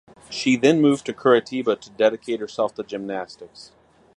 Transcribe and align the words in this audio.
She 0.31 0.55
then 0.55 0.81
moved 0.81 1.05
to 1.05 1.13
Curitiba 1.13 1.79
to 1.79 1.89
dedicate 1.91 2.39
herself 2.39 2.73
to 2.73 2.83
gymnastics. 2.83 3.71